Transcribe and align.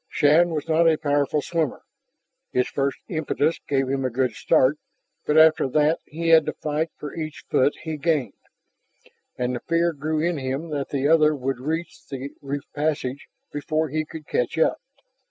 Shann 0.09 0.49
was 0.49 0.67
not 0.67 0.89
a 0.89 0.97
powerful 0.97 1.43
swimmer. 1.43 1.83
His 2.51 2.67
first 2.67 2.97
impetus 3.07 3.59
gave 3.67 3.87
him 3.87 4.03
a 4.03 4.09
good 4.09 4.31
start, 4.33 4.79
but 5.27 5.37
after 5.37 5.67
that 5.69 5.99
he 6.05 6.29
had 6.29 6.47
to 6.47 6.53
fight 6.53 6.89
for 6.97 7.13
each 7.13 7.43
foot 7.51 7.75
he 7.83 7.97
gained, 7.97 8.33
and 9.37 9.55
the 9.55 9.59
fear 9.59 9.93
grew 9.93 10.19
in 10.19 10.39
him 10.39 10.69
that 10.69 10.89
the 10.89 11.07
other 11.07 11.35
would 11.35 11.59
reach 11.59 12.03
the 12.07 12.31
reef 12.41 12.63
passage 12.73 13.27
before 13.53 13.89
he 13.89 14.03
could 14.03 14.25
catch 14.25 14.57
up. 14.57 14.81